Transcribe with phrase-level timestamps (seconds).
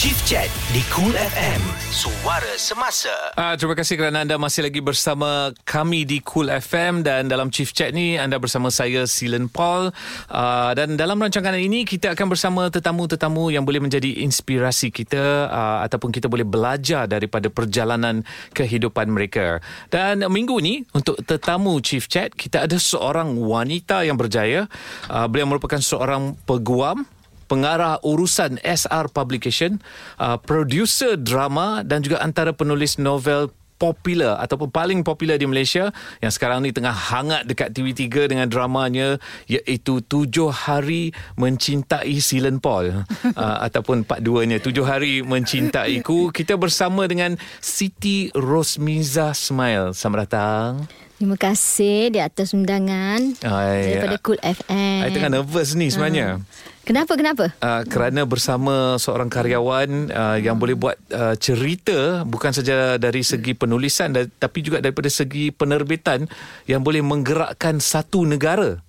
[0.00, 1.60] Chief Chat di Cool FM.
[1.92, 3.12] Suara semasa.
[3.36, 7.68] Uh, terima kasih kerana anda masih lagi bersama kami di Cool FM dan dalam Chief
[7.68, 9.92] Chat ni anda bersama saya Silen Paul
[10.32, 15.84] uh, dan dalam rancangan ini kita akan bersama tetamu-tetamu yang boleh menjadi inspirasi kita uh,
[15.84, 18.24] ataupun kita boleh belajar daripada perjalanan
[18.56, 19.60] kehidupan mereka.
[19.92, 24.64] Dan minggu ni untuk tetamu Chief Chat kita ada seorang wanita yang berjaya.
[25.12, 27.04] Uh, beliau merupakan seorang peguam
[27.50, 29.82] pengarah urusan SR Publication,
[30.22, 33.50] uh, producer drama dan juga antara penulis novel
[33.80, 35.88] popular ataupun paling popular di Malaysia
[36.20, 39.16] yang sekarang ni tengah hangat dekat TV3 dengan dramanya
[39.48, 47.08] iaitu Tujuh Hari Mencintai Silen Paul uh, ataupun part 2-nya Tujuh Hari Mencintaiku kita bersama
[47.08, 50.70] dengan Siti Rosmiza Smile selamat datang
[51.16, 55.00] Terima kasih di atas undangan Ay, daripada Cool FM.
[55.04, 56.40] Saya tengah nervous ni sebenarnya.
[56.40, 56.69] Uh.
[56.80, 57.52] Kenapa kenapa?
[57.60, 63.52] Uh, kerana bersama seorang karyawan uh, yang boleh buat uh, cerita bukan saja dari segi
[63.52, 66.24] penulisan tapi juga daripada segi penerbitan
[66.64, 68.80] yang boleh menggerakkan satu negara.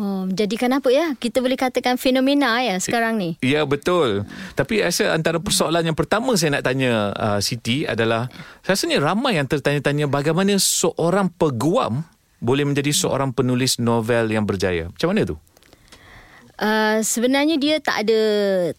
[0.00, 1.14] Oh, jadikan apa ya?
[1.14, 3.36] Kita boleh katakan fenomena ya sekarang ni.
[3.44, 4.24] Ya, betul.
[4.56, 8.26] Tapi rasa antara persoalan yang pertama saya nak tanya uh, Siti adalah
[8.64, 12.02] rasanya ramai yang tertanya-tanya bagaimana seorang peguam
[12.42, 14.90] boleh menjadi seorang penulis novel yang berjaya.
[14.90, 15.36] Macam mana tu?
[16.62, 18.20] Uh, sebenarnya dia tak ada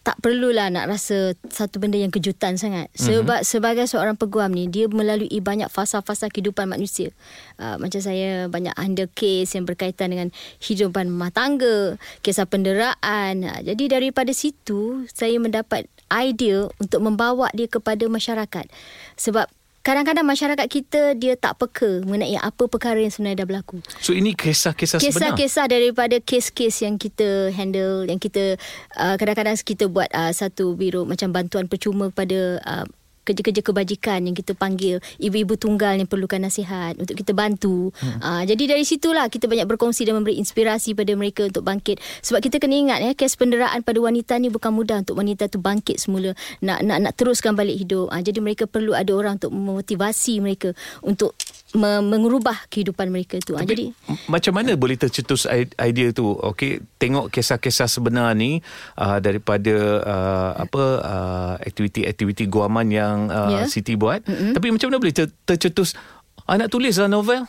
[0.00, 2.96] tak perlulah nak rasa satu benda yang kejutan sangat mhm.
[2.96, 3.52] sebab mm-hmm.
[3.52, 7.12] sebagai seorang peguam ni dia melalui banyak fasa-fasa kehidupan manusia
[7.60, 10.32] uh, macam saya banyak handle case yang berkaitan dengan
[10.64, 17.68] hidupan rumah tangga kisah penderaan uh, jadi daripada situ saya mendapat idea untuk membawa dia
[17.68, 18.64] kepada masyarakat
[19.20, 19.44] sebab
[19.84, 23.84] kadang-kadang masyarakat kita dia tak peka mengenai apa perkara yang sebenarnya dah berlaku.
[24.00, 25.36] So ini kisah-kisah sebenar.
[25.36, 28.56] Kisah-kisah daripada kes-kes yang kita handle yang kita
[28.96, 32.88] uh, kadang-kadang kita buat uh, satu biro macam bantuan percuma kepada uh,
[33.24, 37.90] kerja-kerja kebajikan yang kita panggil ibu-ibu tunggal yang perlukan nasihat untuk kita bantu.
[37.98, 38.20] Hmm.
[38.20, 41.98] Uh, jadi dari situlah kita banyak berkongsi dan memberi inspirasi pada mereka untuk bangkit.
[42.20, 45.58] Sebab kita kena ingat ya kes penderaan pada wanita ni bukan mudah untuk wanita tu
[45.58, 48.12] bangkit semula nak nak nak teruskan balik hidup.
[48.12, 51.32] Uh, jadi mereka perlu ada orang untuk memotivasi mereka untuk
[51.74, 53.58] mengubah kehidupan mereka tu.
[53.58, 53.84] Tapi, jadi
[54.30, 55.44] macam mana boleh tercetus
[55.78, 56.38] idea tu?
[56.38, 58.62] Okey, tengok kisah-kisah sebenar ni
[58.94, 59.74] uh, daripada
[60.06, 63.66] uh, apa uh, aktiviti-aktiviti guaman yang uh, yeah.
[63.66, 64.22] Siti buat.
[64.22, 64.52] Mm-hmm.
[64.54, 65.98] Tapi macam mana boleh ter- tercetus
[66.46, 67.44] anak tulislah novel?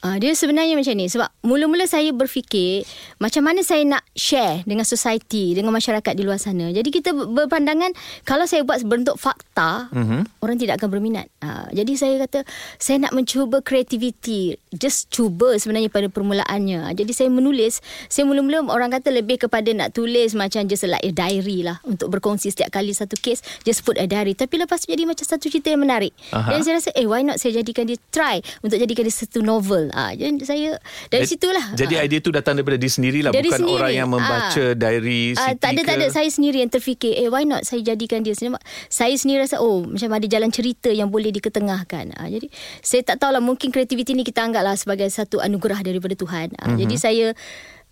[0.00, 2.88] Uh, dia sebenarnya macam ni sebab mula-mula saya berfikir
[3.20, 6.72] macam mana saya nak share dengan society dengan masyarakat di luar sana.
[6.72, 7.92] Jadi kita berpandangan
[8.24, 10.40] kalau saya buat bentuk fakta mm-hmm.
[10.40, 11.28] orang tidak akan berminat.
[11.44, 12.48] Uh, jadi saya kata
[12.80, 14.56] saya nak mencuba kreativiti.
[14.72, 16.96] Just cuba sebenarnya pada permulaannya.
[16.96, 21.12] Jadi saya menulis, saya mula-mula orang kata lebih kepada nak tulis macam just like a
[21.12, 24.32] diary lah untuk berkongsi setiap kali satu kes just put a diary.
[24.32, 26.16] Tapi lepas tu jadi macam satu cerita yang menarik.
[26.32, 26.56] Aha.
[26.56, 29.89] Dan saya rasa eh why not saya jadikan dia try untuk jadikan dia satu novel.
[29.92, 30.70] Ah, jadi saya
[31.10, 31.66] dari jadi, situlah.
[31.74, 32.06] Jadi ah.
[32.06, 33.76] idea tu datang daripada diri sendirilah dari bukan sendiri.
[33.76, 34.76] orang yang membaca ah.
[34.76, 35.88] diary ah, Tak ada ke?
[35.88, 38.58] tak ada saya sendiri yang terfikir eh why not saya jadikan dia sendiri.
[38.88, 42.14] Saya sendiri rasa oh macam ada jalan cerita yang boleh diketengahkan.
[42.16, 42.46] Ah, jadi
[42.80, 46.54] saya tak tahulah mungkin kreativiti ni kita anggaplah sebagai satu anugerah daripada Tuhan.
[46.56, 46.78] Ah, mm-hmm.
[46.86, 47.26] Jadi saya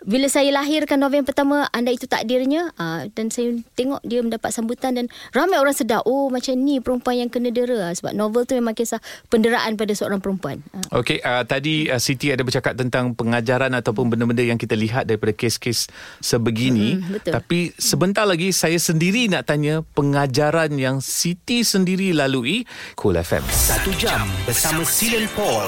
[0.06, 4.54] bila saya lahirkan novel yang pertama anda itu takdirnya uh, dan saya tengok dia mendapat
[4.54, 8.46] sambutan dan ramai orang sedar oh macam ni perempuan yang kena dera uh, sebab novel
[8.46, 11.02] tu memang kisah penderaan pada seorang perempuan uh.
[11.02, 15.34] okey uh, tadi uh, Siti ada bercakap tentang pengajaran ataupun benda-benda yang kita lihat daripada
[15.34, 15.90] kes-kes
[16.22, 17.32] sebegini hmm, betul.
[17.34, 22.62] tapi sebentar lagi saya sendiri nak tanya pengajaran yang Siti sendiri lalui
[22.94, 25.66] Cool FM satu jam bersama Silen Paul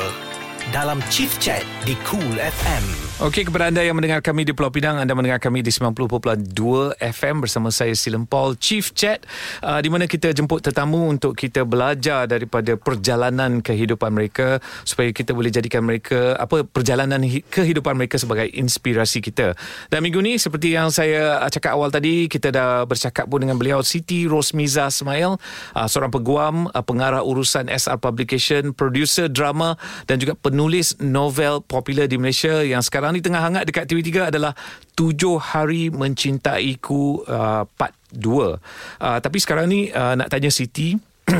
[0.70, 4.97] dalam Chief Chat di Cool FM Okey, kepada anda yang mendengar kami di Pulau Pinang,
[4.97, 6.56] anda mendengar kami di 90.2
[6.97, 9.28] FM bersama saya Silen Paul, Chief Chat,
[9.60, 14.56] uh, di mana kita jemput tetamu untuk kita belajar daripada perjalanan kehidupan mereka
[14.88, 19.53] supaya kita boleh jadikan mereka apa perjalanan kehidupan mereka sebagai inspirasi kita.
[19.92, 23.84] Dan minggu ni seperti yang saya cakap awal tadi, kita dah bercakap pun dengan beliau
[23.84, 25.36] Siti Rosmiza Smail,
[25.77, 29.77] uh, seorang peguam, uh, pengarah urusan SR Publication, producer drama
[30.09, 34.30] dan juga penulis novel popular di Malaysia yang sekarang sekarang ni tengah hangat dekat TV3
[34.30, 34.53] adalah
[34.95, 38.22] Tujuh Hari Mencintaiku uh, Part 2.
[38.22, 40.95] Uh, tapi sekarang ni uh, nak tanya Siti.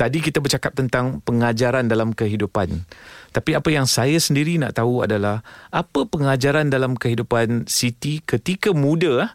[0.00, 2.84] Tadi kita bercakap tentang pengajaran dalam kehidupan.
[3.32, 5.40] Tapi apa yang saya sendiri nak tahu adalah
[5.72, 9.32] apa pengajaran dalam kehidupan Siti ketika muda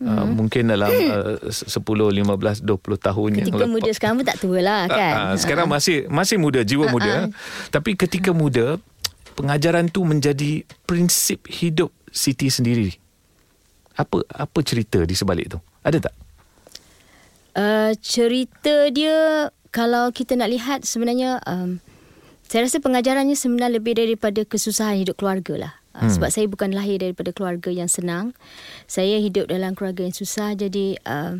[0.00, 0.32] Uh, hmm.
[0.32, 3.52] mungkin dalam uh, 10, 15, 20 tahun ketika yang lepas.
[3.52, 4.96] Ketika muda sekarang pun tak tua lah kan.
[4.96, 7.12] Uh, uh, sekarang masih masih muda, jiwa uh, muda.
[7.12, 7.24] Uh.
[7.68, 8.80] Tapi ketika muda,
[9.40, 12.92] pengajaran tu menjadi prinsip hidup Siti sendiri.
[13.96, 15.58] Apa apa cerita di sebalik tu?
[15.80, 16.14] Ada tak?
[17.56, 21.78] uh, cerita dia kalau kita nak lihat sebenarnya um,
[22.50, 25.72] saya rasa pengajarannya sebenarnya lebih daripada kesusahan hidup keluarga lah.
[25.94, 26.12] Uh, hmm.
[26.18, 28.34] Sebab saya bukan lahir daripada keluarga yang senang.
[28.90, 30.58] Saya hidup dalam keluarga yang susah.
[30.58, 31.38] Jadi uh,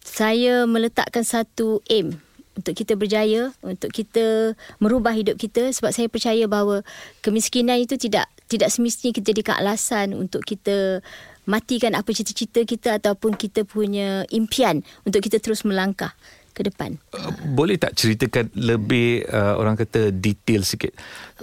[0.00, 2.16] saya meletakkan satu aim
[2.58, 6.82] untuk kita berjaya, untuk kita merubah hidup kita sebab saya percaya bahawa
[7.22, 11.04] kemiskinan itu tidak tidak semestinya kita jadikan alasan untuk kita
[11.48, 16.12] matikan apa cita-cita kita ataupun kita punya impian untuk kita terus melangkah
[16.58, 16.98] ke depan.
[17.14, 20.90] Uh, boleh tak ceritakan lebih uh, orang kata detail sikit?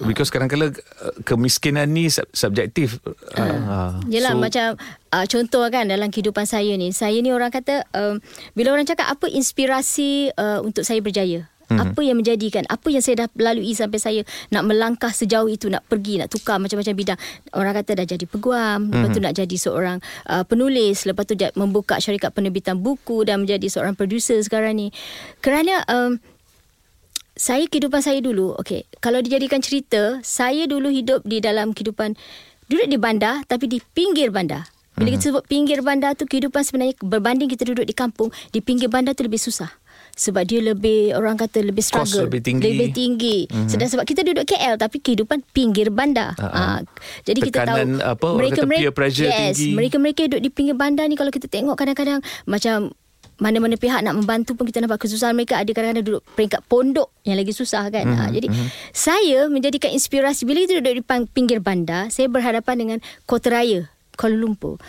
[0.03, 2.99] Because kadang-kadang uh, kemiskinan ni subjektif.
[3.31, 4.67] Uh, uh, yelah so, macam
[5.15, 6.91] uh, contoh kan dalam kehidupan saya ni.
[6.91, 8.19] Saya ni orang kata uh,
[8.51, 11.47] bila orang cakap apa inspirasi uh, untuk saya berjaya?
[11.65, 11.81] Mm-hmm.
[11.81, 14.21] Apa yang menjadikan Apa yang saya dah lalui Sampai saya
[14.53, 17.19] nak melangkah sejauh itu Nak pergi Nak tukar macam-macam bidang
[17.57, 18.93] Orang kata dah jadi peguam mm-hmm.
[18.93, 19.25] Lepas tu mhm.
[19.25, 19.97] nak jadi seorang
[20.29, 24.93] uh, Penulis Lepas tu membuka syarikat penerbitan buku Dan menjadi seorang producer sekarang ni
[25.41, 26.21] Kerana um,
[27.33, 32.13] Saya kehidupan saya dulu Okay Kalau dijadikan cerita Saya dulu hidup di dalam kehidupan
[32.69, 36.95] Duduk di bandar Tapi di pinggir bandar bila kita sebut pinggir bandar tu kehidupan sebenarnya
[37.03, 39.67] berbanding kita duduk di kampung di pinggir bandar tu lebih susah
[40.15, 43.67] sebab dia lebih orang kata lebih struggle Cost lebih tinggi lebih tinggi mm-hmm.
[43.67, 46.47] sedang sebab kita duduk KL tapi kehidupan pinggir bandar uh-huh.
[46.47, 46.79] uh,
[47.27, 47.77] jadi Tekanan kita tahu
[48.15, 51.51] apa, mereka mereka pressure yes, tinggi mereka mereka duduk di pinggir bandar ni kalau kita
[51.51, 52.95] tengok kadang-kadang macam
[53.35, 57.35] mana-mana pihak nak membantu pun kita nampak kesusahan mereka ada kadang-kadang duduk peringkat pondok yang
[57.35, 58.23] lagi susah kan mm-hmm.
[58.23, 58.67] ha, jadi mm-hmm.
[58.95, 61.03] saya menjadikan inspirasi bila kita duduk di
[61.35, 62.97] pinggir bandar saya berhadapan dengan
[63.27, 64.79] kota raya Kuala Lumpur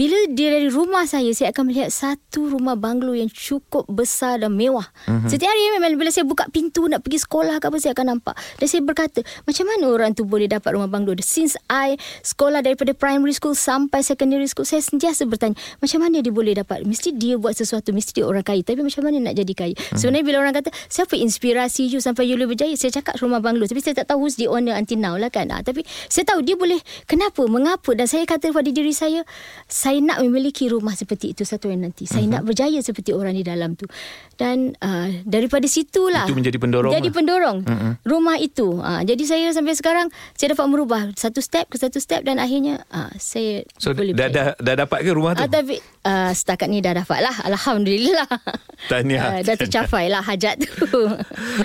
[0.00, 4.56] bila dia dari rumah saya, saya akan melihat satu rumah banglo yang cukup besar dan
[4.56, 4.88] mewah.
[5.04, 5.28] Mm-hmm.
[5.28, 8.32] Setiap hari memang bila saya buka pintu nak pergi sekolah ke apa, saya akan nampak.
[8.56, 11.12] Dan saya berkata, macam mana orang tu boleh dapat rumah banglo?
[11.20, 16.32] Since I sekolah daripada primary school sampai secondary school, saya sentiasa bertanya, macam mana dia
[16.32, 16.80] boleh dapat?
[16.88, 18.64] Mesti dia buat sesuatu, mesti dia orang kaya.
[18.64, 19.76] Tapi macam mana nak jadi kaya?
[19.76, 20.00] Mm-hmm.
[20.00, 22.72] Sebenarnya bila orang kata, siapa inspirasi you sampai you lebih berjaya?
[22.72, 23.68] Saya cakap rumah banglo.
[23.68, 25.52] Tapi saya tak tahu who's the owner until now lah kan.
[25.52, 27.92] Ha, tapi saya tahu dia boleh, kenapa, mengapa?
[27.92, 29.28] Dan saya kata pada diri saya,
[29.68, 32.06] saya saya nak memiliki rumah seperti itu satu hari nanti.
[32.06, 32.38] Saya uh-huh.
[32.38, 33.90] nak berjaya seperti orang di dalam tu.
[34.38, 36.94] Dan uh, daripada situlah itu menjadi pendorong.
[36.94, 37.16] Jadi lah.
[37.18, 37.92] pendorong uh-huh.
[38.06, 38.78] rumah itu.
[38.78, 40.06] Uh, jadi saya sampai sekarang
[40.38, 44.30] saya dapat merubah satu step ke satu step dan akhirnya uh, saya so, boleh dah,
[44.30, 45.42] dah dah dapat ke rumah tu?
[45.42, 47.34] Uh, tapi uh, setakat ni dah dapat lah.
[47.50, 48.30] Alhamdulillah.
[48.94, 49.20] Tahniah.
[49.26, 50.86] Uh, dah tercapai lah hajat tu.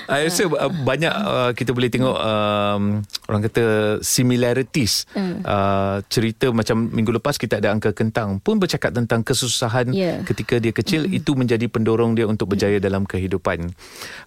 [0.10, 3.63] Saya rasa uh, banyak uh, kita boleh tengok um, orang kata
[4.01, 5.38] similarities uh.
[5.45, 10.22] Uh, cerita macam minggu lepas kita ada angka Bintang pun bercakap tentang kesusahan yeah.
[10.22, 11.18] ketika dia kecil mm-hmm.
[11.18, 12.86] itu menjadi pendorong dia untuk berjaya mm-hmm.
[12.86, 13.74] dalam kehidupan.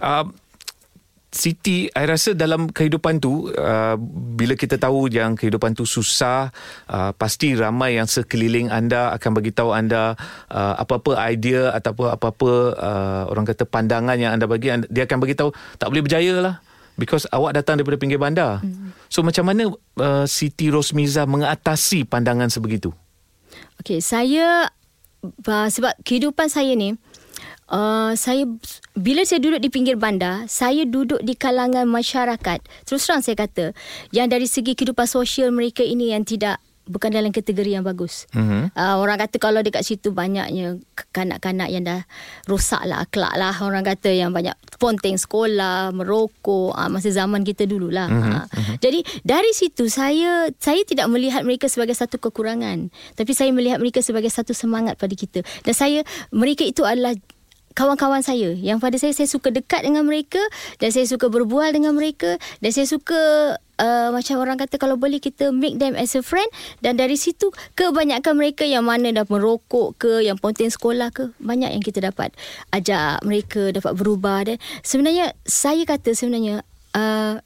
[0.03, 0.27] Uh,
[1.29, 4.01] Siti, saya rasa dalam kehidupan tu uh,
[4.33, 6.49] bila kita tahu yang kehidupan tu susah,
[6.89, 10.17] uh, pasti ramai yang sekeliling anda akan bagi tahu anda
[10.49, 15.37] uh, apa-apa idea ataupun apa-apa uh, orang kata pandangan yang anda bagi dia akan bagi
[15.37, 16.55] tahu tak boleh berjaya lah
[16.97, 18.65] because awak datang daripada pinggir bandar.
[18.65, 18.97] Hmm.
[19.13, 19.69] So macam mana
[20.01, 22.91] uh, Siti Rosmiza mengatasi pandangan sebegitu?
[23.81, 24.69] Okay, saya
[25.25, 26.95] uh, sebab kehidupan saya ni
[27.73, 28.45] uh, saya
[28.97, 32.59] bila saya duduk di pinggir bandar, saya duduk di kalangan masyarakat.
[32.85, 33.77] Terus terang saya kata,
[34.11, 36.59] yang dari segi kehidupan sosial mereka ini yang tidak
[36.89, 38.27] bukan dalam kategori yang bagus.
[38.35, 38.75] Mm-hmm.
[38.75, 40.81] Uh, orang kata kalau dekat situ banyaknya
[41.13, 42.03] kanak-kanak yang dah
[42.49, 43.55] rosak lah akhlak lah.
[43.61, 48.09] Orang kata yang banyak ponteng sekolah, merokok, uh, masa zaman kita dulu lah.
[48.09, 48.33] Mm-hmm.
[48.33, 48.77] Uh, mm-hmm.
[48.81, 52.91] Jadi dari situ saya saya tidak melihat mereka sebagai satu kekurangan.
[53.15, 55.45] Tapi saya melihat mereka sebagai satu semangat pada kita.
[55.63, 56.01] Dan saya,
[56.33, 57.15] mereka itu adalah
[57.79, 60.43] kawan-kawan saya yang pada saya saya suka dekat dengan mereka
[60.83, 63.15] dan saya suka berbual dengan mereka dan saya suka
[63.79, 66.51] uh, macam orang kata kalau boleh kita make them as a friend
[66.83, 71.71] dan dari situ kebanyakan mereka yang mana dah merokok ke yang ponten sekolah ke banyak
[71.71, 72.35] yang kita dapat
[72.75, 76.67] ajak mereka dapat berubah dan sebenarnya saya kata sebenarnya
[76.99, 77.39] uh,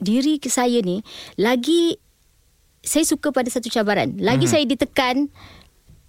[0.00, 1.04] diri saya ni
[1.36, 2.00] lagi
[2.80, 4.52] saya suka pada satu cabaran lagi hmm.
[4.56, 5.28] saya ditekan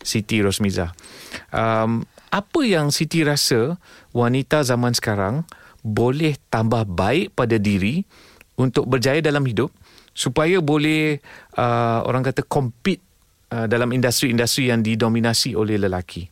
[0.01, 0.93] Siti Rosmiza.
[1.49, 3.75] Um, apa yang Siti rasa
[4.15, 5.43] wanita zaman sekarang
[5.81, 8.05] boleh tambah baik pada diri
[8.55, 9.73] untuk berjaya dalam hidup
[10.11, 11.19] supaya boleh
[11.55, 13.01] uh, orang kata compete
[13.51, 16.27] uh, dalam industri-industri yang didominasi oleh lelaki.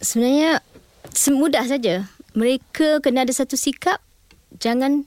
[0.00, 0.64] Sebenarnya
[1.12, 2.08] semudah saja.
[2.30, 3.98] Mereka kena ada satu sikap
[4.58, 5.06] jangan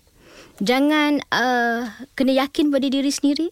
[0.61, 3.47] jangan uh, kena yakin pada diri sendiri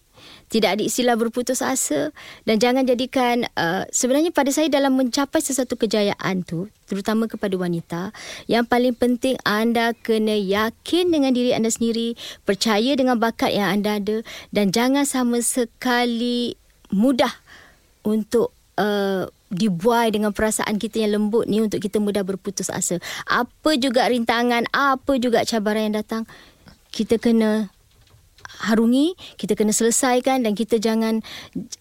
[0.52, 2.12] tidak ada istilah berputus asa
[2.44, 8.12] dan jangan jadikan uh, sebenarnya pada saya dalam mencapai sesuatu kejayaan tu terutama kepada wanita
[8.52, 13.96] yang paling penting anda kena yakin dengan diri anda sendiri percaya dengan bakat yang anda
[13.96, 16.60] ada dan jangan sama sekali
[16.92, 17.32] mudah
[18.04, 23.04] untuk uh, dibuai dengan perasaan kita yang lembut ni untuk kita mudah berputus asa.
[23.28, 26.24] Apa juga rintangan apa juga cabaran yang datang
[26.92, 27.72] kita kena
[28.62, 31.26] harungi, kita kena selesaikan dan kita jangan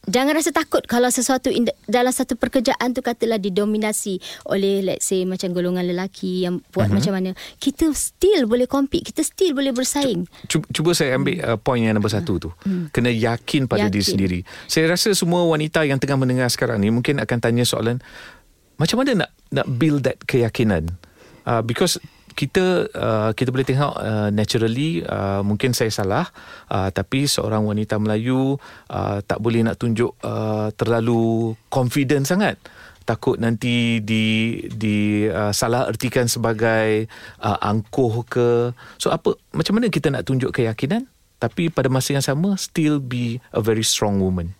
[0.08, 4.18] jangan rasa takut kalau sesuatu in, dalam satu pekerjaan tu katalah didominasi
[4.48, 6.96] oleh let's say macam golongan lelaki yang buat uh-huh.
[6.96, 7.30] macam mana.
[7.60, 10.24] Kita still boleh compete, kita still boleh bersaing.
[10.48, 12.50] Cuba, cuba saya ambil uh, poin yang nombor satu tu.
[12.64, 12.88] Hmm.
[12.88, 13.92] Kena yakin pada yakin.
[13.92, 14.38] diri sendiri.
[14.66, 18.00] Saya rasa semua wanita yang tengah mendengar sekarang ni mungkin akan tanya soalan
[18.80, 20.96] macam mana nak nak build that keyakinan?
[21.44, 22.00] Uh, because
[22.34, 26.26] kita uh, kita boleh tengok uh, naturally uh, mungkin saya salah
[26.70, 28.56] uh, tapi seorang wanita Melayu
[28.90, 32.56] uh, tak boleh nak tunjuk uh, terlalu confident sangat.
[33.00, 37.10] Takut nanti di di uh, salah ertikan sebagai
[37.42, 38.70] uh, angkuh ke.
[39.00, 41.10] So apa macam mana kita nak tunjuk keyakinan?
[41.40, 44.59] Tapi pada masa yang sama still be a very strong woman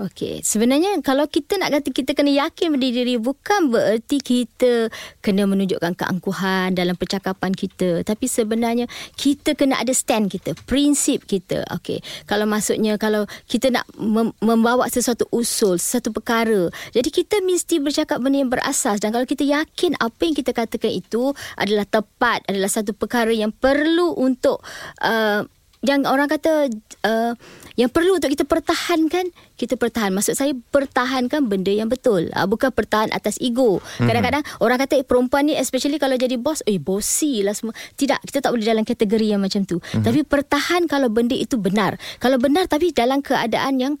[0.00, 4.88] Okey, sebenarnya kalau kita nak kata kita kena yakin pada diri bukan bererti kita
[5.20, 8.88] kena menunjukkan keangkuhan dalam percakapan kita, tapi sebenarnya
[9.20, 11.68] kita kena ada stand kita, prinsip kita.
[11.76, 17.84] Okey, kalau maksudnya kalau kita nak mem- membawa sesuatu usul, sesuatu perkara, jadi kita mesti
[17.84, 19.04] bercakap benda yang berasas.
[19.04, 23.52] Dan kalau kita yakin apa yang kita katakan itu adalah tepat, adalah satu perkara yang
[23.52, 24.64] perlu untuk
[25.04, 25.44] uh,
[25.80, 26.68] yang orang kata
[27.08, 27.32] uh,
[27.80, 30.12] yang perlu untuk kita pertahankan kita pertahan.
[30.12, 32.28] Maksud saya pertahankan benda yang betul.
[32.36, 33.80] Uh, bukan pertahan atas ego.
[33.80, 34.08] Mhm.
[34.08, 37.72] kadang-kadang orang kata eh, perempuan ni especially kalau jadi bos eh bossy lah semua.
[37.96, 39.80] Tidak kita tak boleh dalam kategori yang macam tu.
[39.80, 40.04] Mm-hmm.
[40.04, 41.96] tapi pertahan kalau benda itu benar.
[42.20, 43.94] Kalau benar tapi dalam keadaan yang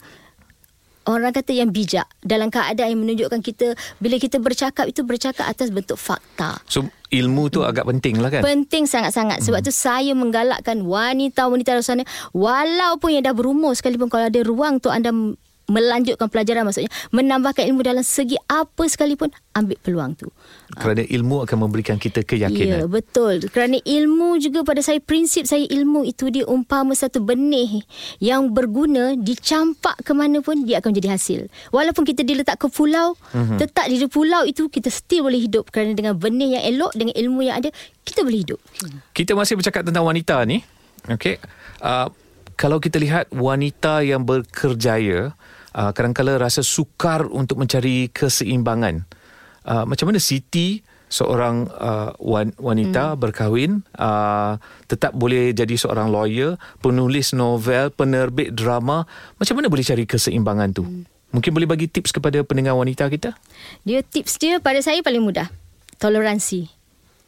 [1.10, 5.74] orang kata yang bijak dalam keadaan yang menunjukkan kita bila kita bercakap itu bercakap atas
[5.74, 6.62] bentuk fakta.
[6.70, 8.46] So ilmu tu agak penting lah kan?
[8.46, 9.42] Penting sangat-sangat.
[9.42, 9.66] Sebab hmm.
[9.66, 14.88] tu saya menggalakkan wanita-wanita di sana walaupun yang dah berumur sekalipun kalau ada ruang tu
[14.88, 15.10] anda
[15.70, 20.28] melanjutkan pelajaran maksudnya menambahkan ilmu dalam segi apa sekalipun ambil peluang tu.
[20.74, 22.84] Kerana ilmu akan memberikan kita keyakinan.
[22.84, 23.46] Ya betul.
[23.50, 27.82] Kerana ilmu juga pada saya prinsip saya ilmu itu dia umpama satu benih
[28.22, 31.46] yang berguna dicampak ke mana pun dia akan jadi hasil.
[31.74, 33.58] Walaupun kita diletak ke pulau mm-hmm.
[33.58, 35.70] tetap di pulau itu kita still boleh hidup.
[35.70, 37.70] Kerana dengan benih yang elok dengan ilmu yang ada
[38.02, 38.58] kita boleh hidup.
[39.14, 40.62] Kita masih bercakap tentang wanita ni.
[41.10, 41.38] Okey.
[41.80, 42.12] Uh,
[42.60, 45.32] kalau kita lihat wanita yang berkerjaya
[45.74, 49.04] uh, kadang-kadang rasa sukar untuk mencari keseimbangan.
[49.60, 52.14] Uh, macam mana Siti seorang uh,
[52.62, 53.18] wanita hmm.
[53.18, 59.04] berkahwin uh, tetap boleh jadi seorang lawyer, penulis novel, penerbit drama,
[59.36, 60.86] macam mana boleh cari keseimbangan tu?
[60.86, 61.04] Hmm.
[61.30, 63.34] Mungkin boleh bagi tips kepada pendengar wanita kita?
[63.86, 65.46] Dia tips dia pada saya paling mudah.
[66.00, 66.79] Toleransi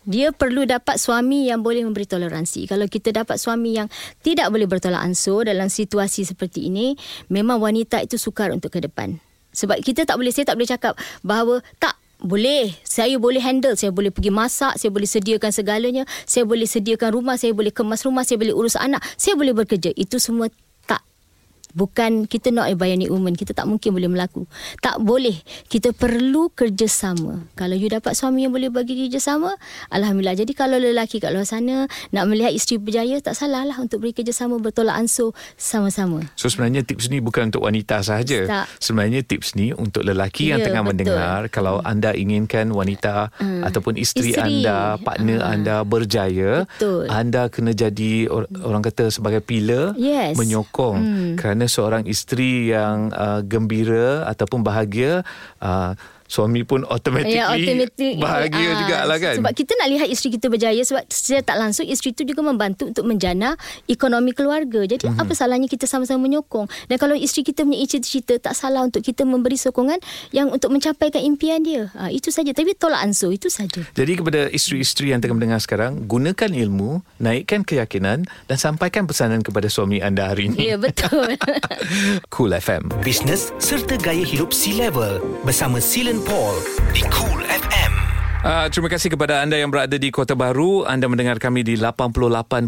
[0.03, 2.67] dia perlu dapat suami yang boleh memberi toleransi.
[2.67, 3.87] Kalau kita dapat suami yang
[4.23, 6.99] tidak boleh bertolak ansur dalam situasi seperti ini,
[7.31, 9.19] memang wanita itu sukar untuk ke depan.
[9.53, 13.91] Sebab kita tak boleh, saya tak boleh cakap bahawa tak boleh, saya boleh handle, saya
[13.91, 18.23] boleh pergi masak, saya boleh sediakan segalanya, saya boleh sediakan rumah, saya boleh kemas rumah,
[18.23, 19.91] saya boleh urus anak, saya boleh bekerja.
[19.99, 20.49] Itu semua
[21.73, 24.45] bukan kita not a bionic woman kita tak mungkin boleh melaku
[24.85, 25.37] tak boleh
[25.69, 29.57] kita perlu kerjasama kalau you dapat suami yang boleh bagi kerjasama
[29.89, 34.05] alhamdulillah jadi kalau lelaki kat luar sana nak melihat isteri berjaya tak salah lah untuk
[34.05, 39.57] beri kerjasama bertolak ansur sama-sama so sebenarnya tips ni bukan untuk wanita sahaja sebenarnya tips
[39.57, 40.91] ni untuk lelaki yeah, yang ya, tengah betul.
[40.93, 41.91] mendengar kalau hmm.
[41.91, 43.65] anda inginkan wanita hmm.
[43.65, 45.53] ataupun isteri, isteri anda partner hmm.
[45.53, 47.09] anda berjaya betul.
[47.09, 48.29] anda kena jadi
[48.63, 50.37] orang kata sebagai pillar yes.
[50.37, 51.33] menyokong hmm.
[51.41, 55.27] kerana seorang isteri yang uh, gembira ataupun bahagia
[55.59, 55.93] uh,
[56.33, 57.53] suami pun automatically Ya,
[58.17, 59.35] bahagia Ah, jugalah kan.
[59.37, 62.89] Sebab kita nak lihat isteri kita berjaya sebab secara tak langsung isteri itu juga membantu
[62.89, 63.53] untuk menjana
[63.85, 64.81] ekonomi keluarga.
[64.83, 65.13] Jadi Mhm.
[65.13, 65.29] mm-hmm.
[65.29, 66.65] apa salahnya kita sama-sama menyokong.
[66.89, 71.21] Dan kalau isteri kita punya cita-cita tak salah untuk kita memberi sokongan yang untuk mencapaikan
[71.21, 71.93] impian dia.
[71.93, 72.55] Ha, itu saja.
[72.55, 73.83] Tapi tolak ansur itu saja.
[73.93, 79.67] Jadi kepada isteri-isteri yang tengah mendengar sekarang, gunakan ilmu, naikkan keyakinan dan sampaikan pesanan kepada
[79.67, 80.73] suami anda hari ini.
[80.73, 81.35] Ya betul.
[82.31, 82.89] Cool FM.
[83.03, 86.57] Bisnes serta gaya hidup C-Level bersama Silen Paul
[86.95, 87.93] di Cool FM.
[88.43, 90.83] Uh, terima kasih kepada anda yang berada di Kota Baru.
[90.83, 92.67] Anda mendengar kami di 88.6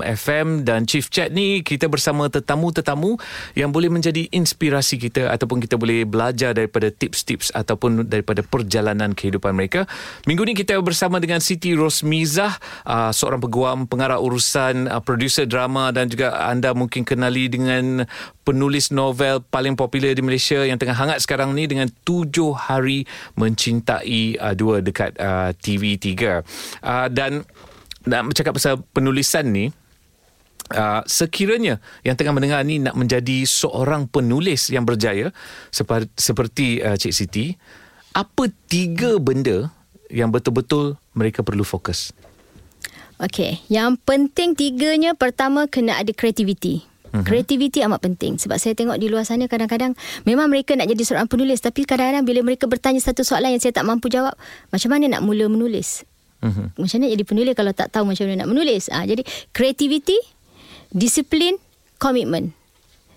[0.00, 3.20] FM dan Chief Chat ni kita bersama tetamu-tetamu
[3.52, 9.52] yang boleh menjadi inspirasi kita ataupun kita boleh belajar daripada tips-tips ataupun daripada perjalanan kehidupan
[9.52, 9.84] mereka.
[10.24, 12.56] Minggu ni kita bersama dengan Siti Rosmizah,
[12.88, 18.08] uh, seorang peguam, pengarah urusan, uh, producer drama dan juga anda mungkin kenali dengan
[18.42, 23.06] penulis novel paling popular di Malaysia yang tengah hangat sekarang ni dengan tujuh hari
[23.38, 26.10] mencintai uh, dua dekat uh, TV3
[26.82, 27.46] uh, dan
[28.02, 29.66] nak bercakap pasal penulisan ni
[30.72, 35.28] Uh, sekiranya yang tengah mendengar ni nak menjadi seorang penulis yang berjaya
[35.68, 37.52] seperti, seperti uh, Cik Siti,
[38.16, 39.68] apa tiga benda
[40.08, 42.16] yang betul-betul mereka perlu fokus?
[43.20, 46.91] Okey, yang penting tiganya pertama kena ada kreativiti.
[47.12, 47.20] Uh-huh.
[47.28, 49.92] Kreativiti amat penting sebab saya tengok di luar sana kadang-kadang
[50.24, 53.76] memang mereka nak jadi seorang penulis tapi kadang-kadang bila mereka bertanya satu soalan yang saya
[53.76, 54.32] tak mampu jawab,
[54.72, 56.08] macam mana nak mula menulis?
[56.40, 56.72] Uh-huh.
[56.74, 58.88] Macam mana jadi penulis kalau tak tahu macam mana nak menulis?
[58.88, 60.16] Ha, jadi kreativiti,
[60.88, 61.60] disiplin,
[62.00, 62.56] komitmen.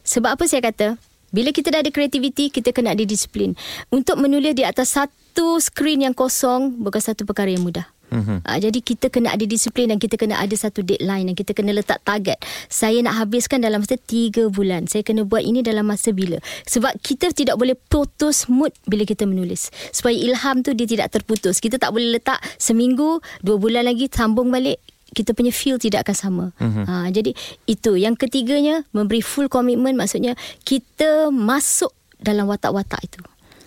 [0.06, 1.00] Sebab apa saya kata?
[1.34, 3.58] Bila kita dah ada kreativiti, kita kena ada disiplin.
[3.90, 7.90] Untuk menulis di atas satu skrin yang kosong bukan satu perkara yang mudah.
[8.12, 8.38] Mm-hmm.
[8.46, 11.74] Uh, jadi kita kena ada disiplin dan kita kena ada satu deadline dan kita kena
[11.74, 12.38] letak target.
[12.70, 14.86] Saya nak habiskan dalam masa tiga bulan.
[14.86, 16.38] Saya kena buat ini dalam masa bila.
[16.70, 19.74] Sebab kita tidak boleh putus mood bila kita menulis.
[19.90, 21.58] Supaya ilham tu dia tidak terputus.
[21.58, 24.80] Kita tak boleh letak seminggu, dua bulan lagi sambung balik
[25.16, 26.46] kita punya feel tidak akan sama.
[26.60, 26.86] Mm-hmm.
[26.92, 27.32] Ha, jadi
[27.72, 27.96] itu.
[27.96, 30.36] Yang ketiganya memberi full commitment maksudnya
[30.68, 33.24] kita masuk dalam watak-watak itu.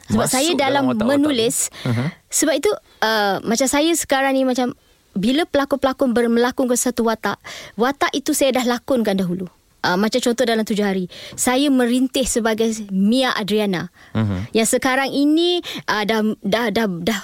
[0.08, 2.08] Sebab Masuk saya dalam, dalam menulis Uh-huh.
[2.32, 2.70] sebab itu
[3.04, 4.72] uh, macam saya sekarang ni macam
[5.16, 7.36] bila pelakon-pelakon bermelakon ke satu watak,
[7.76, 9.48] watak itu saya dah lakonkan dahulu.
[9.78, 11.06] Uh, macam contoh dalam tujuh hari
[11.38, 14.50] Saya merintih sebagai Mia Adriana uh-huh.
[14.50, 17.22] Yang sekarang ini uh, dah, dah, dah, dah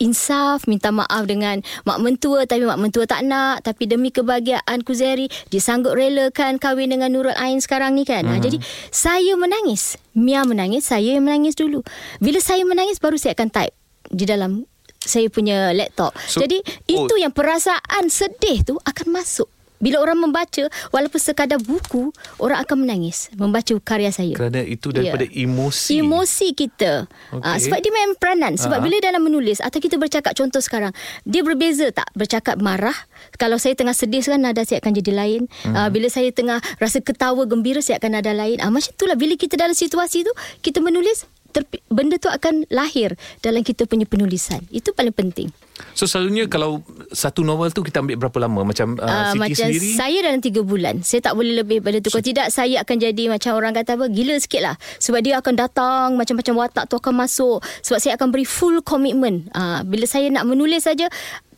[0.00, 5.28] insaf minta maaf dengan mak mentua tapi mak mentua tak nak tapi demi kebahagiaan Kuzeri
[5.50, 8.24] dia sanggup relakan kahwin dengan Nurul Ain sekarang ni kan?
[8.24, 10.00] Ha, jadi saya menangis.
[10.12, 11.84] Mia menangis saya yang menangis dulu.
[12.20, 13.74] Bila saya menangis baru saya akan type
[14.12, 14.64] di dalam
[15.02, 16.14] saya punya laptop.
[16.30, 17.04] So, jadi oh.
[17.04, 19.50] itu yang perasaan sedih tu akan masuk
[19.82, 25.26] bila orang membaca walaupun sekadar buku orang akan menangis membaca karya saya Kerana itu daripada
[25.26, 25.42] Ya.
[25.42, 25.98] emosi.
[25.98, 27.10] Emosi kita.
[27.34, 27.42] Okey.
[27.42, 27.50] Okay.
[27.50, 28.52] Uh, sebab dia main peranan.
[28.54, 28.84] Sebab Ah.
[28.84, 30.94] bila dalam menulis atau kita bercakap contoh sekarang,
[31.26, 32.94] dia berbeza tak bercakap marah.
[33.34, 35.42] Kalau saya tengah sedih sekarang nada saya akan jadi lain.
[35.66, 35.74] Hmm.
[35.74, 38.62] Uh, bila saya tengah rasa ketawa gembira saya akan nada lain.
[38.62, 42.64] Ah uh, macam itulah bila kita dalam situasi tu kita menulis terpi- benda tu akan
[42.70, 44.62] lahir dalam kita punya penulisan.
[44.70, 45.50] Itu paling penting.
[45.92, 48.64] So selalunya kalau satu novel tu kita ambil berapa lama?
[48.64, 49.90] Macam uh, Uh, Siti macam sendiri?
[49.92, 50.94] saya dalam tiga bulan.
[51.04, 52.08] Saya tak boleh lebih pada tu.
[52.08, 54.06] Kalau tidak saya akan jadi Macam orang kata apa?
[54.08, 54.74] Gila sikit lah.
[55.00, 57.60] Sebab dia akan datang Macam-macam watak tu akan masuk.
[57.84, 59.52] Sebab saya akan beri full commitment.
[59.52, 61.08] Uh, Bila saya nak menulis saja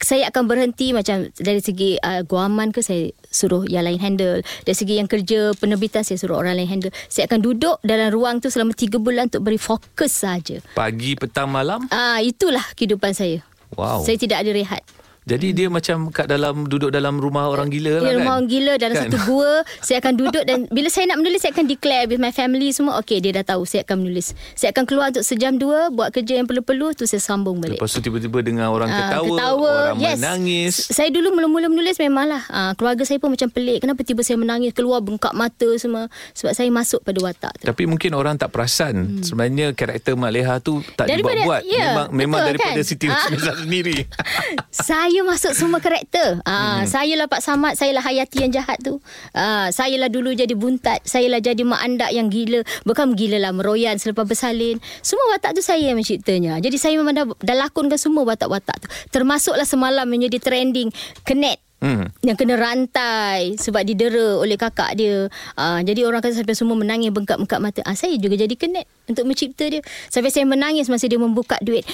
[0.05, 4.43] saya akan berhenti macam dari segi uh, guaman ke saya suruh yang lain handle.
[4.67, 6.93] Dari segi yang kerja penerbitan saya suruh orang lain handle.
[7.07, 10.59] Saya akan duduk dalam ruang tu selama tiga bulan untuk beri fokus saja.
[10.75, 11.87] Pagi, petang, malam?
[11.95, 13.41] ah itulah kehidupan saya
[13.73, 14.05] Wow.
[14.05, 14.83] saya tidak ada rehat
[15.25, 18.17] Jadi dia macam kat dalam duduk dalam rumah orang gila lah kan?
[18.19, 19.09] rumah orang gila dalam Kan?
[19.09, 22.29] satu gua Saya akan duduk dan Bila saya nak menulis Saya akan declare with my
[22.29, 25.89] family semua Okay dia dah tahu Saya akan menulis Saya akan keluar untuk sejam dua
[25.89, 29.33] Buat kerja yang perlu-perlu Tu saya sambung balik Lepas tu tiba-tiba dengar orang Ah, ketawa,
[29.89, 30.75] orang menangis.
[30.79, 34.37] S- Saya dulu mula-mula menulis memanglah uh, Keluarga saya pun macam pelik Kenapa tiba saya
[34.37, 38.51] menangis Keluar bengkak mata semua Sebab saya masuk pada watak tu Tapi mungkin orang tak
[38.51, 39.25] perasan hmm.
[39.25, 42.85] Sebenarnya karakter Mak Leha tu Tak Daripada- dibuat-buat ya, Memang, memang betul daripada kan?
[42.85, 43.17] Siti Ah.
[43.25, 43.97] Nurhaliza sendiri
[44.85, 46.43] saya masuk semua karakter.
[46.43, 46.91] Ah, hmm.
[46.91, 48.99] saya lah Pak Samad, saya lah Hayati yang jahat tu.
[49.31, 52.67] Ah, saya lah dulu jadi buntat, saya lah jadi mak andak yang gila.
[52.83, 54.83] Bukan gila lah meroyan selepas bersalin.
[55.05, 56.59] Semua watak tu saya yang menciptanya.
[56.59, 58.89] Jadi saya memang dah, dah lakonkan semua watak-watak tu.
[59.15, 60.91] Termasuklah semalam menjadi trending
[61.23, 62.09] Kenet Hmm.
[62.25, 65.29] yang kena rantai sebab didera oleh kakak dia.
[65.53, 67.85] Uh, jadi orang kata sampai semua menangis bengkak-bengkak mata.
[67.85, 69.85] Ah saya juga jadi kenet untuk mencipta dia.
[70.09, 71.85] Sampai saya menangis masa dia membuka duit.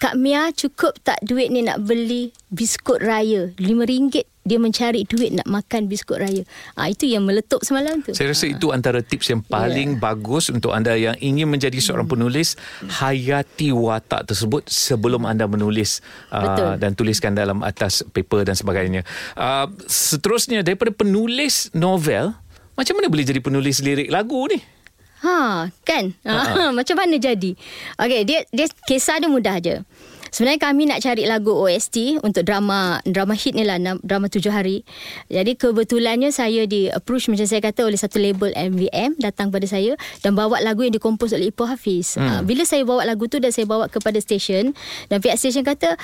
[0.00, 5.36] Kak Mia cukup tak duit ni nak beli biskut raya RM5 di dia mencari duit
[5.36, 6.40] nak makan biskut raya.
[6.72, 8.16] Ah itu yang meletup semalam tu.
[8.16, 10.00] Saya rasa itu antara tips yang paling yeah.
[10.00, 12.16] bagus untuk anda yang ingin menjadi seorang Hmm.
[12.16, 12.56] penulis
[12.88, 16.00] hayati watak tersebut sebelum anda menulis
[16.32, 19.04] uh, dan tuliskan dalam atas paper dan sebagainya.
[19.36, 22.32] Uh, seterusnya daripada penulis novel
[22.72, 24.79] macam mana boleh jadi penulis lirik lagu ni?
[25.20, 26.16] Ha, kan?
[26.24, 27.52] Ha, macam mana jadi?
[28.00, 29.84] Okey, dia dia kisah dia mudah je.
[30.30, 34.86] Sebenarnya kami nak cari lagu OST untuk drama drama hit ni lah drama tujuh hari.
[35.26, 39.98] Jadi kebetulannya saya di approach macam saya kata oleh satu label MVM datang pada saya
[40.22, 42.14] dan bawa lagu yang dikompos oleh Ipoh Hafiz.
[42.14, 42.46] Hmm.
[42.46, 44.72] bila saya bawa lagu tu dan saya bawa kepada stesen
[45.10, 45.98] dan pihak stesen kata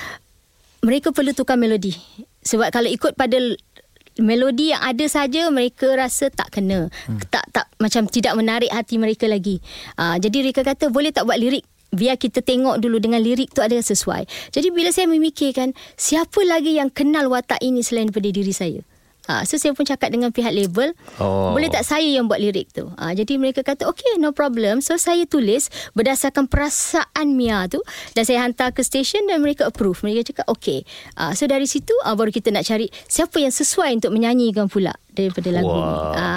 [0.83, 1.95] mereka perlu tukar melodi.
[2.43, 3.39] Sebab kalau ikut pada
[4.19, 6.89] melodi yang ada saja mereka rasa tak kena.
[7.07, 7.19] Hmm.
[7.29, 9.61] Tak tak macam tidak menarik hati mereka lagi.
[9.97, 13.63] Uh, jadi mereka kata boleh tak buat lirik biar kita tengok dulu dengan lirik tu
[13.63, 14.27] ada sesuai.
[14.51, 18.81] Jadi bila saya memikirkan siapa lagi yang kenal watak ini selain daripada diri saya.
[19.27, 21.51] Ha, so saya pun cakap dengan pihak label Oh.
[21.51, 24.95] Boleh tak saya yang buat lirik tu ha, Jadi mereka kata Okay no problem So
[24.95, 30.31] saya tulis Berdasarkan perasaan Mia tu Dan saya hantar ke stesen Dan mereka approve Mereka
[30.31, 34.11] cakap okay ha, So dari situ ha, Baru kita nak cari Siapa yang sesuai Untuk
[34.11, 35.81] menyanyikan pula Daripada lagu Wah.
[35.81, 36.27] ni ha,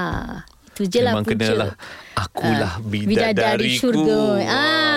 [0.73, 1.73] Itu je lah Memang punca kenalah
[2.13, 3.09] Akulah Ah, bidadariku.
[3.09, 4.21] bidadari syurga.
[4.45, 4.90] Ah,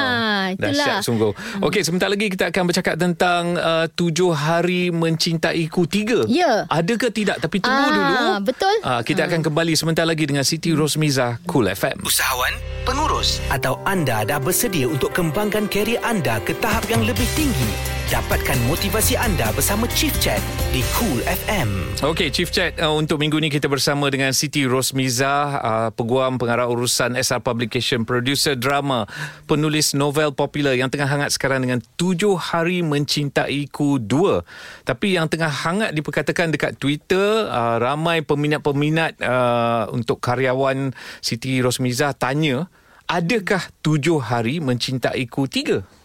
[0.53, 0.71] itulah.
[0.71, 1.31] Dahsyat sungguh.
[1.59, 6.25] Okey, sebentar lagi kita akan bercakap tentang uh, tujuh hari mencintaiku tiga.
[6.25, 6.65] Ya.
[6.67, 7.37] Ada ke tidak?
[7.37, 8.15] Tapi tunggu Ah, dulu.
[8.45, 8.75] betul.
[8.81, 12.01] Ah, kita akan kembali sebentar lagi dengan Siti Rosmiza Cool FM.
[12.01, 18.02] Usahawan, pengurus atau anda dah bersedia untuk kembangkan kerjaya anda ke tahap yang lebih tinggi?
[18.11, 20.43] Dapatkan motivasi anda bersama Chief Chat
[20.75, 21.95] di Cool FM.
[22.03, 26.67] Okey, Chief Chat uh, untuk minggu ni kita bersama dengan Siti Rosmiza, uh, peguam pengarah
[26.67, 29.07] urusan SR Publication, producer drama,
[29.47, 34.83] penulis novel popular yang tengah hangat sekarang dengan Tujuh Hari Mencintaiku 2.
[34.83, 40.91] Tapi yang tengah hangat diperkatakan dekat Twitter, uh, ramai peminat-peminat uh, untuk karyawan
[41.23, 42.67] Siti Rosmiza tanya,
[43.07, 46.02] adakah Tujuh Hari Mencintaiku 3?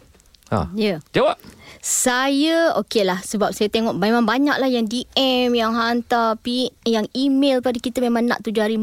[0.48, 0.72] Ha.
[0.72, 1.04] Ya.
[1.12, 1.36] Jawab.
[1.78, 7.06] Saya okey lah sebab saya tengok memang banyak lah yang DM yang hantar pi yang
[7.14, 8.76] email pada kita memang nak tujuh hari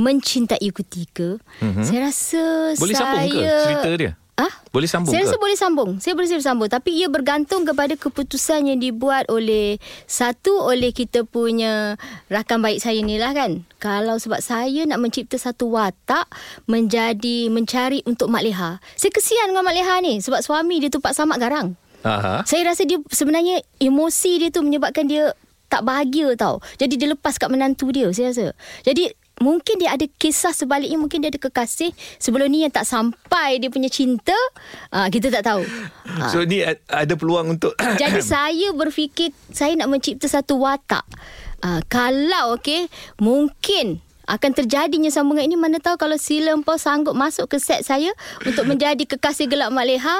[0.00, 1.36] mencintai ketika.
[1.60, 1.84] Mm-hmm.
[1.84, 2.44] Saya rasa.
[2.80, 4.12] Boleh saya sambung ke cerita dia?
[4.38, 4.54] Ah?
[4.70, 5.34] Boleh sambung Saya ke?
[5.34, 5.90] rasa boleh sambung.
[5.98, 11.98] Saya boleh sambung tapi ia bergantung kepada keputusan yang dibuat oleh satu oleh kita punya
[12.30, 13.66] rakan baik saya ni lah kan.
[13.82, 16.30] Kalau sebab saya nak mencipta satu watak
[16.70, 18.78] menjadi mencari untuk Mak Leha.
[18.94, 21.74] Saya kesian dengan Mak Leha ni sebab suami dia tu Pak Samad garang.
[22.06, 22.46] Aha.
[22.46, 25.34] Saya rasa dia sebenarnya emosi dia tu menyebabkan dia
[25.66, 26.62] tak bahagia tau.
[26.78, 28.46] Jadi dia lepas kat menantu dia saya rasa.
[28.86, 33.58] Jadi mungkin dia ada kisah sebaliknya mungkin dia ada kekasih sebelum ni yang tak sampai
[33.62, 34.36] dia punya cinta.
[34.90, 35.62] Ah kita tak tahu.
[36.06, 36.30] Ah.
[36.30, 41.06] So ni ada peluang untuk Jadi saya berfikir saya nak mencipta satu watak.
[41.58, 42.86] Uh, kalau okey,
[43.18, 43.98] mungkin
[44.28, 48.12] akan terjadinya sambungan ini mana tahu kalau Sila Empau sanggup masuk ke set saya
[48.44, 50.16] untuk menjadi kekasih gelap Mak Leha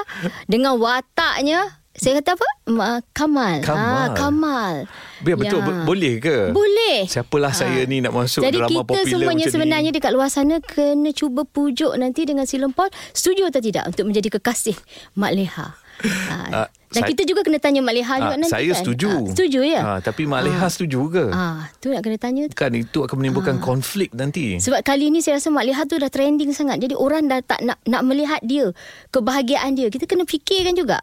[0.49, 2.49] dengan wataknya saya kata apa?
[2.69, 3.59] Ma, Kamal.
[3.61, 3.91] Kamal.
[3.91, 4.75] Ah, Kamal.
[5.19, 6.51] Biar betul bo- boleh ke?
[6.51, 7.05] Boleh.
[7.05, 9.95] Siapalah saya ni nak masuk Jadi drama kita popular semuanya macam sebenarnya ni.
[9.95, 14.79] dekat luar sana kena cuba pujuk nanti dengan Silempol setuju atau tidak untuk menjadi kekasih
[15.15, 15.67] Mak Leha.
[15.99, 16.37] Ha.
[16.49, 18.79] Ah, Dan saya- kita juga kena tanya Mak Leha juga Ah, nanti saya kan.
[18.79, 19.11] setuju.
[19.11, 19.81] Ah, setuju ya?
[19.83, 21.25] Ah, tapi Mak Leha setuju ke?
[21.29, 22.55] Ah, tu nak kena tanya tu.
[22.55, 24.57] Kan itu akan menimbulkan konflik nanti.
[24.57, 26.79] Sebab kali ni saya rasa Mak Leha tu dah trending sangat.
[26.79, 28.71] Jadi orang dah tak nak nak melihat dia,
[29.11, 29.89] kebahagiaan dia.
[29.89, 31.03] Kita kena fikirkan juga.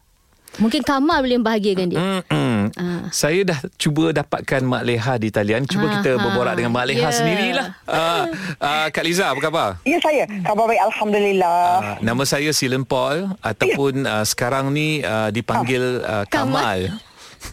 [0.55, 1.99] Mungkin Kamal boleh membahagiakan dia.
[2.31, 2.71] Hmm.
[2.75, 3.11] Ah.
[3.11, 5.67] Saya dah cuba dapatkan Mak Leha di talian.
[5.67, 6.21] Cuba Ah, kita ah.
[6.21, 7.11] berborak dengan Mak Leha Ya.
[7.11, 7.67] sendirilah.
[7.85, 8.23] Ah,
[8.57, 9.69] ah, Kak Liza, apa khabar?
[9.83, 10.23] Ya saya.
[10.41, 11.61] Khabar baik Alhamdulillah.
[11.75, 16.97] Ah, nama saya Silen Paul ataupun uh, sekarang ni uh, dipanggil uh, Kamal.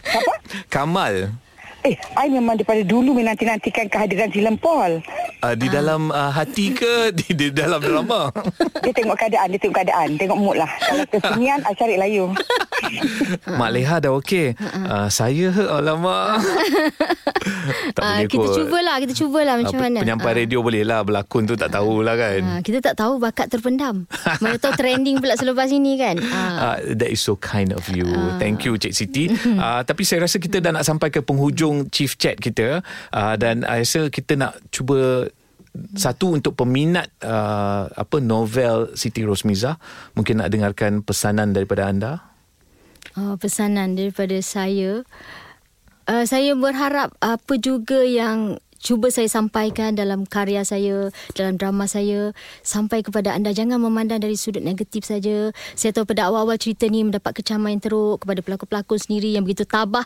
[0.03, 0.33] Siapa?
[0.71, 1.42] Kamal.
[1.83, 5.03] Eh, I memang daripada dulu menanti-nantikan kehadiran Silam Paul.
[5.39, 8.31] Uh, di dalam uh, hati ke di, di dalam drama?
[8.83, 10.07] Dia tengok keadaan, dia tengok keadaan.
[10.15, 10.67] Tengok mood lah.
[10.81, 12.31] Kalau kesunyian, I cari layu.
[13.59, 14.55] Mak Leha dah okey.
[14.59, 16.39] Uh, saya alamak.
[17.93, 18.55] tak Ah, boleh kita kot.
[18.57, 19.99] cubalah, kita cubalah macam Ah, mana.
[19.99, 20.37] Penyampai Ah.
[20.37, 24.03] radio boleh lah Berlakon tu tak tahulah kan Ah, kita tak tahu bakat terpendam.
[24.39, 26.15] Mana tahu trending pula selepas ini kan.
[26.25, 26.75] Ah.
[26.75, 28.07] Uh, that is so kind of you.
[28.37, 29.31] Thank you Cik Siti.
[29.49, 33.65] Uh, tapi saya rasa kita dah nak sampai ke penghujung chief chat kita uh, dan
[33.65, 35.29] I rasa kita nak cuba
[35.97, 39.81] satu untuk peminat uh, apa novel Siti Rosmiza
[40.13, 42.21] mungkin nak dengarkan pesanan daripada anda.
[43.17, 45.01] Oh, pesanan daripada saya.
[46.03, 52.35] Uh, saya berharap apa juga yang cuba saya sampaikan dalam karya saya, dalam drama saya
[52.67, 55.55] sampai kepada anda jangan memandang dari sudut negatif saja.
[55.73, 59.63] Saya tahu pada awal-awal cerita ni mendapat kecaman yang teruk kepada pelakon-pelakon sendiri yang begitu
[59.63, 60.05] tabah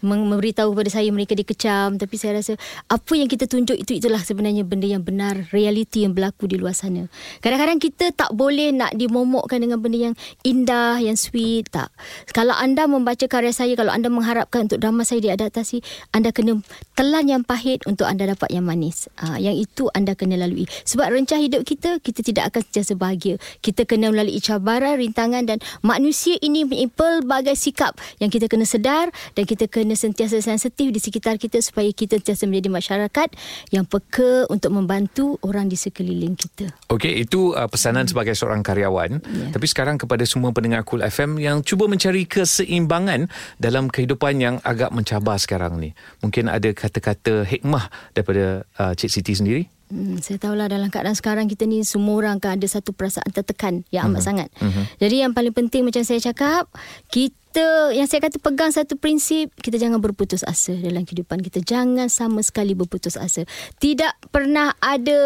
[0.00, 1.98] memberitahu kepada saya mereka dikecam.
[1.98, 2.54] Tapi saya rasa
[2.88, 6.74] apa yang kita tunjuk itu itulah sebenarnya benda yang benar realiti yang berlaku di luar
[6.74, 7.06] sana.
[7.42, 11.92] Kadang-kadang kita tak boleh nak dimomokkan dengan benda yang indah yang sweet tak.
[12.32, 15.82] Kalau anda membaca karya saya kalau anda mengharapkan untuk drama saya diadaptasi
[16.14, 16.60] anda kena
[16.96, 19.06] telan yang pahit untuk anda dapat yang manis.
[19.20, 20.66] Ha, yang itu anda kena lalui.
[20.86, 23.36] Sebab rencah hidup kita kita tidak akan sentiasa bahagia.
[23.60, 29.08] Kita kena melalui cabaran rintangan dan manusia ini mempunyai pelbagai sikap yang kita kena sedar
[29.36, 33.28] dan kita kena kena sentiasa sensitif di sekitar kita supaya kita sentiasa menjadi masyarakat
[33.72, 36.68] yang peka untuk membantu orang di sekeliling kita.
[36.92, 38.12] Okey, itu uh, pesanan hmm.
[38.12, 39.24] sebagai seorang karyawan.
[39.24, 39.48] Yeah.
[39.56, 44.92] Tapi sekarang kepada semua pendengar Cool FM yang cuba mencari keseimbangan dalam kehidupan yang agak
[44.92, 45.96] mencabar sekarang ni.
[46.20, 49.77] Mungkin ada kata-kata hikmah daripada uh, Cik Siti sendiri?
[49.88, 53.88] Hmm, saya tahulah dalam keadaan sekarang kita ni semua orang akan ada satu perasaan tertekan
[53.88, 54.26] yang amat uh-huh.
[54.28, 54.48] sangat.
[54.60, 54.84] Uh-huh.
[55.00, 56.68] Jadi yang paling penting macam saya cakap,
[57.08, 61.64] kita yang saya kata pegang satu prinsip, kita jangan berputus asa dalam kehidupan kita.
[61.64, 63.48] Jangan sama sekali berputus asa.
[63.80, 65.18] Tidak pernah ada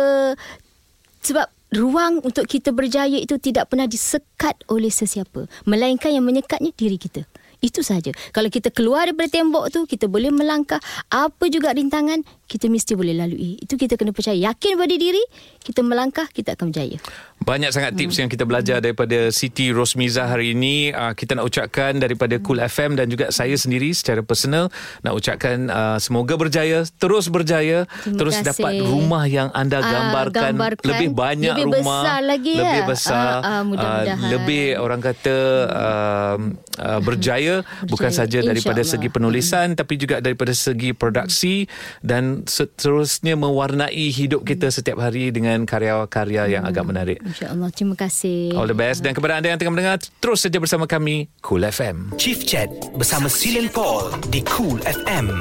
[1.27, 7.01] sebab ruang untuk kita berjaya itu tidak pernah disekat oleh sesiapa, melainkan yang menyekatnya diri
[7.01, 7.25] kita.
[7.62, 8.11] Itu saja.
[8.35, 13.14] Kalau kita keluar daripada tembok tu, kita boleh melangkah apa juga rintangan, kita mesti boleh
[13.14, 13.57] lalui.
[13.62, 14.35] Itu kita kena percaya.
[14.35, 15.22] Yakin pada diri,
[15.62, 16.98] kita melangkah, kita akan berjaya.
[17.42, 18.20] Banyak sangat tips hmm.
[18.22, 20.94] yang kita belajar daripada Siti Rosmiza hari ini.
[20.94, 24.70] Uh, kita nak ucapkan daripada Cool FM dan juga saya sendiri secara personal
[25.03, 28.46] nak ucapkan uh, semoga berjaya, terus berjaya, Terima terus kasih.
[28.46, 32.87] dapat rumah yang anda gambarkan, uh, gambarkan lebih banyak lebih rumah, besar lagi lebih ya?
[32.87, 34.18] besar, uh, uh, mudah-mudahan.
[34.22, 36.37] Uh, lebih orang kata uh,
[36.79, 39.79] uh, berjaya, berjaya bukan saja daripada segi penulisan hmm.
[39.79, 41.67] tapi juga daripada segi produksi
[42.01, 44.77] dan seterusnya mewarnai hidup kita hmm.
[44.77, 46.53] setiap hari dengan karya-karya hmm.
[46.53, 47.19] yang agak menarik.
[47.21, 47.71] InsyaAllah.
[47.75, 48.55] Terima kasih.
[48.57, 49.05] All the best.
[49.05, 52.17] Dan kepada anda yang tengah mendengar, terus saja bersama kami, Cool FM.
[52.17, 55.41] Chief Chat bersama Silin Paul di Cool FM.